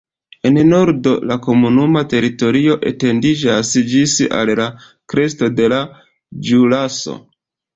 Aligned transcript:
En 0.49 0.55
nordo 0.69 1.11
la 1.31 1.35
komunuma 1.47 2.01
teritorio 2.13 2.77
etendiĝas 2.93 3.75
ĝis 3.93 4.17
al 4.41 4.53
la 4.61 4.67
kresto 5.15 5.51
de 5.61 5.69
la 5.75 5.83
Ĵuraso. 6.51 7.19